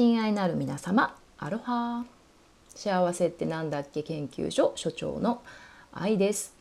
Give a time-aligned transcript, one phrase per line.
[0.00, 2.06] 親愛なる皆様アロハ。
[2.74, 4.02] 幸せってなんだっけ？
[4.02, 5.42] 研究所所長の
[5.92, 6.54] 愛です。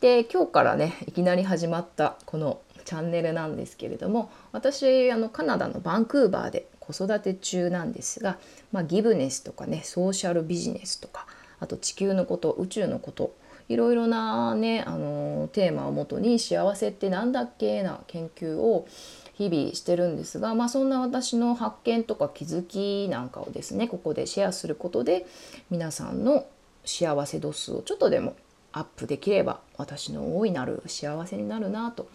[0.00, 8.38] で今日からねいきなり始まったこのチャンネルなんですけれども私あのカナダのバンクーバーで子育て中なんですが、
[8.70, 11.26] まあ、ギブネスとかねソーシャルビジネスとか
[11.58, 13.34] あと地球のこと宇宙のこと
[13.68, 17.82] いろいろなねあのテーマをもとに幸せって何だっけ？
[17.82, 18.86] な研究を
[19.38, 25.26] 日々してるんですが、まあ、そんな私の発見とか気づきなんかをですねここでシェアすることで
[25.70, 26.44] 皆さんの
[26.84, 28.34] 幸せ度数をちょっとでも
[28.72, 32.08] アップできれば私の大いなる幸せになるなと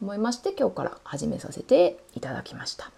[0.00, 2.90] 思いまして今日から始めさせていただきました。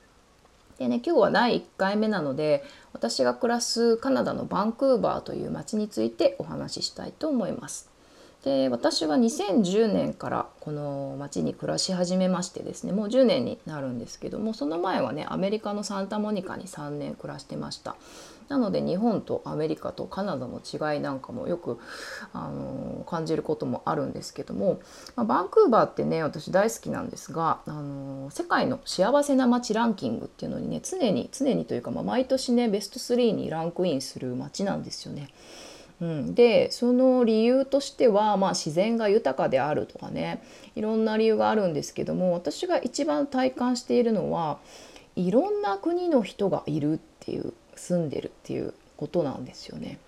[0.79, 7.94] でね今日は第1回目なので私が暮らすカナダのバンクーバーという街についてお話ししたいと思います。
[8.45, 17.97] で私は2010年からこの町に暮らし始めましてですねもう10年になるんですけどもその前はねアメリカのサンタモニカに3年暮らしてました
[18.49, 21.79] なので日本とアメリカとカナダの違いなんかもよく
[22.35, 24.81] あの感じることもあるんですけども、
[25.17, 35.31] まあ、バンクーバーってね私大好きなんですがあの世界の幸せな街ランキングっていうのにね常に常にというか、まあ、毎年ねベスト3にランクインする街なんですよね。
[36.01, 40.43] うん、でその理由としては、まあ、自然が豊かであるとかね
[40.75, 44.59] いろんな理由があるんですけども私が一番体感しているのは
[45.17, 49.99] いろんな国の人がいるっていう住んでるっていうことなんですよね。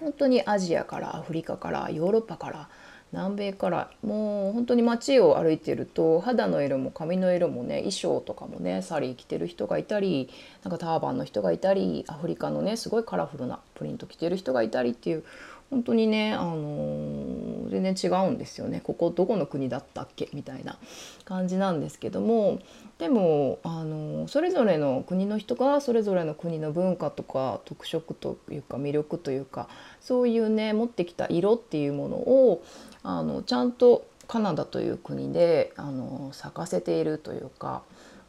[0.00, 2.68] 本当にアジアからアフリカからヨーロッパから
[3.14, 3.90] 南米から。
[4.02, 10.28] もう本当に街を歩いてると肌の色も髪の色もね衣装とかもねサリー着てる人がいたり
[10.64, 15.24] なんかターバンの人がいたりアフリカのねすごいカラフルなプリント着てる人がいたりっていう
[15.70, 18.80] 本当にね、あの、全然違うんですよね。
[18.84, 20.78] ここどこの国だったっけみたいな
[21.24, 22.60] 感じなんですけども。
[22.98, 29.68] でも、あの、それぞれの国の人がそれぞれの国の文化とか特色というか魅力というか
[30.00, 32.62] そういうね持ってきた色っていうものを
[33.02, 37.82] あのちゃんとカナダという国であの咲かせているというか、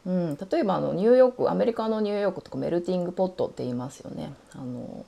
[0.04, 4.32] うん、例えばあのニューヨークアメリカのニューヨークとかメルティングポットって言いますよね。
[4.54, 5.06] あの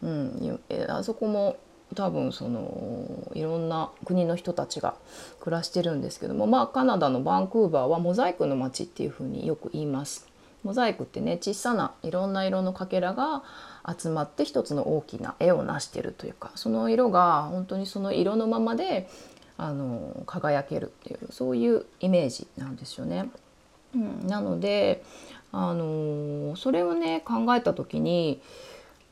[0.00, 1.56] うん、あそこも
[1.94, 4.94] 多分そのいろんな国の人たちが
[5.40, 10.28] 暮らしてるんですけどもまあカナダのバンクーバーはモザイクの街っていうふうによく言います。
[10.64, 13.42] モザイクってね小さないろんな色のかけらが
[13.86, 19.08] 集まって一つの大きな絵を成してるというかその色が本当にその色のままで
[19.56, 23.30] あの輝けるっていうそういうイメージなんですよね。
[23.94, 25.02] うん、なので
[25.52, 28.40] あのそれをね考えた時に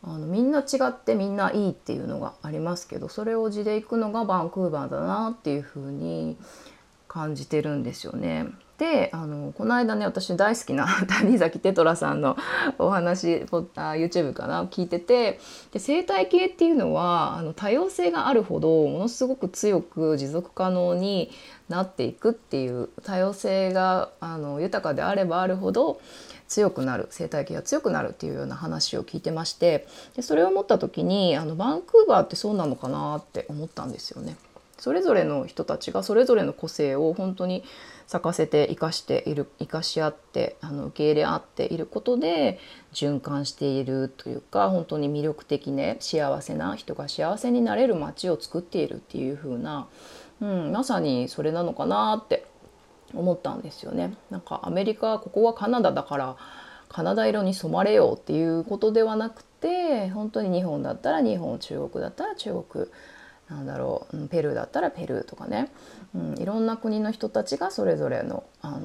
[0.06, 6.36] あのみんな違ってみんないいっていうのがありますけどそれを地で行くのがバンクーバーだなっていうふうに
[7.08, 8.46] 感じてるんですよね。
[8.78, 12.36] であのこの間ね私大好きな 谷崎テトラさんの
[12.78, 15.40] お話あ YouTube かな聞いてて
[15.72, 21.30] で生態系っていうのはあの多様性があるほどものすごく強く持続可能に
[21.70, 26.00] なっていくっていう多様性があの豊かであればあるほど
[26.46, 34.36] 強くなる生態系が強くなるっていうような話を聞いてましてでそれを思った時にあのバンクーバーってそうなのかなって思ったんですよね。
[34.78, 37.64] それぞれの人たちがそれぞれの個性を本当に
[38.06, 42.58] 咲かせて生かしている生かし合ってあの受け入れ合っていることで
[42.92, 49.88] 循環しているというか本当に魅力的ね幸せな人が幸せになれる街を作っているっていう風な、
[50.40, 52.46] うん、まさにそれなのかなって
[53.14, 54.14] 思ったんですよね。
[54.30, 56.36] なんかアメリカここはカナダだから
[56.88, 62.86] カナダ色に染まれようっていうことではなくて本当に日本だったら日本中国だったら中国
[63.48, 65.70] なんだろうペルーだったらペルーとかね、
[66.14, 68.80] うん、いろんな国の人たちがそれぞれの、あの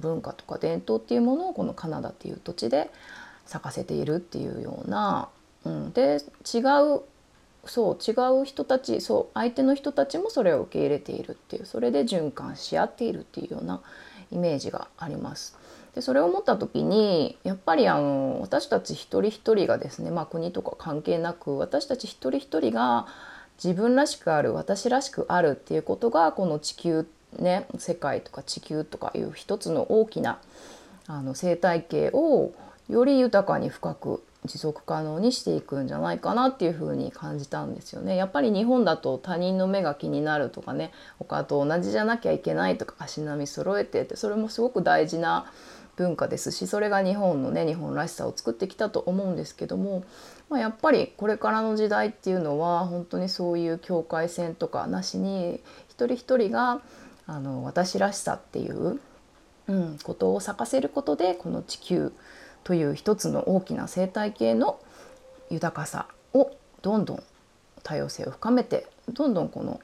[0.00, 2.90] 文化とか伝統っていうものをこのカナダっていう土地で
[3.44, 5.28] 咲かせているっていうような、
[5.64, 6.18] うん、で
[6.54, 6.60] 違
[6.96, 7.02] う
[7.66, 13.82] そう違う人たちそう相手の人たちもそれを受け入れているっていうそれで循環し合っているっていうような
[14.32, 15.58] イメージがあります。
[15.94, 23.08] でそれを思った時にやっぱりあの私たち一人一人がですね、まあ、国とか関係なく私たち一人一人が
[23.62, 27.06] 自分らしくある私らしくあるっていうことがこの地球
[27.38, 30.38] ね世界とか地球とかいう一つの大きな
[31.06, 32.52] あの生態系を
[32.88, 38.16] より豊かに深く持続可能にしていくんじゃないかなっていうふうに感じたんですよね。
[38.16, 45.52] やっぱり日本だと他人の目が気になるとかね他と同じじゃなきゃいけないとか足並み揃えてってそれもすごく大事な
[46.00, 50.02] 文化ですしそれが日本のね日本らしさを作ってきたと思うんですけども、
[50.48, 55.60] まあ、やっぱりこれからの時代っていうのは本当にそういう境界線とかなしに
[55.90, 56.80] 一人一人が
[57.26, 58.98] あの私らしさっていう、
[59.68, 62.14] うん、ことを咲かせることでこの地球
[62.64, 64.80] という一つの大きな生態系の
[65.50, 66.50] 豊かさを
[66.80, 67.22] どんどん
[67.82, 69.82] 多様性を深めてどんどんこの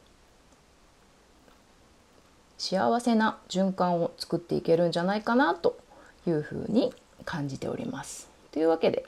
[2.57, 5.77] 幸せな循環を作っていけるんじゃないかなと
[6.31, 6.93] いうふうに
[7.25, 8.29] 感じております。
[8.53, 9.07] というわけで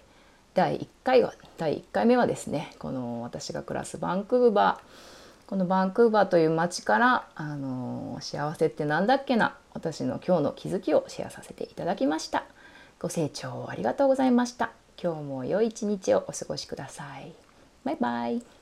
[0.55, 12.45] 第1回は第1回目はですねこの私が暮らすバンクーバーこのバンクーバーという街からあの幸せって何だっけな私の今日の気づきをシェアさせていただきました。
[13.01, 14.73] ご清聴ありがとうございました。
[15.01, 17.33] 今日も良い一日をお過ごしください。
[17.85, 18.58] バイバイ。